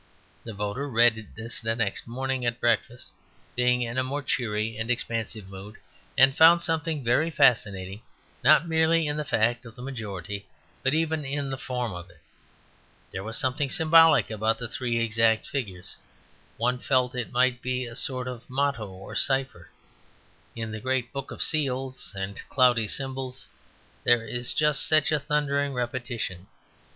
[0.43, 3.11] The voter read this next morning at breakfast,
[3.55, 5.75] being in a more cheery and expansive mood,
[6.17, 8.01] and found something very fascinating
[8.43, 10.47] not merely in the fact of the majority,
[10.81, 12.19] but even in the form of it.
[13.11, 15.97] There was something symbolic about the three exact figures;
[16.57, 19.69] one felt it might be a sort of motto or cipher.
[20.55, 23.45] In the great book of seals and cloudy symbols
[24.03, 26.47] there is just such a thundering repetition.